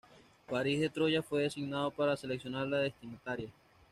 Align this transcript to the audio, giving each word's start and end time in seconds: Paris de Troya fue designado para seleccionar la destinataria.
Paris 0.49 0.79
de 0.79 0.89
Troya 0.89 1.21
fue 1.21 1.43
designado 1.43 1.91
para 1.91 2.17
seleccionar 2.17 2.65
la 2.65 2.79
destinataria. 2.79 3.51